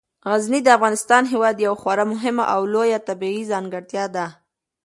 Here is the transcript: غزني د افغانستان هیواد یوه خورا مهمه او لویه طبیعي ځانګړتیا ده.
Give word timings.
غزني 0.29 0.59
د 0.63 0.67
افغانستان 0.77 1.23
هیواد 1.31 1.55
یوه 1.65 1.77
خورا 1.81 2.05
مهمه 2.13 2.43
او 2.53 2.61
لویه 2.73 2.99
طبیعي 3.09 3.43
ځانګړتیا 3.51 4.05
ده. 4.15 4.25